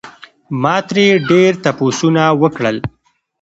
ما 0.61 0.75
ترې 0.87 1.05
ډېر 1.29 1.51
تپوسونه 1.63 2.23
وکړل 2.41 2.77